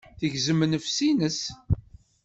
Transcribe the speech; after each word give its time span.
Tegzem 0.19 0.61
nnefs-nnes. 0.63 1.39